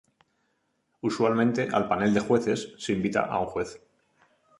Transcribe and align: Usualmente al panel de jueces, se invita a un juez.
Usualmente 1.01 1.67
al 1.71 1.87
panel 1.87 2.11
de 2.11 2.21
jueces, 2.21 2.73
se 2.79 2.91
invita 2.93 3.25
a 3.27 3.39
un 3.39 3.45
juez. 3.45 3.79